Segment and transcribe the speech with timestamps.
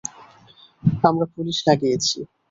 [1.03, 2.17] আমরা পুলিশ লাগিয়েছি।